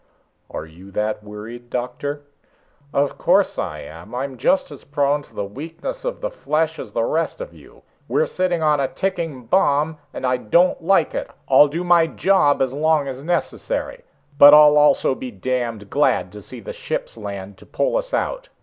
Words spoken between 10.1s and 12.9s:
and I don't like it. I'll do my job as